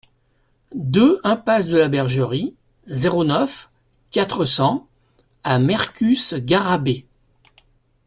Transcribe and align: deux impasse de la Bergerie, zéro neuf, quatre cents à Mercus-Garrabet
deux 0.73 1.19
impasse 1.23 1.67
de 1.67 1.77
la 1.77 1.87
Bergerie, 1.87 2.55
zéro 2.87 3.23
neuf, 3.23 3.69
quatre 4.09 4.45
cents 4.45 4.87
à 5.43 5.59
Mercus-Garrabet 5.59 7.05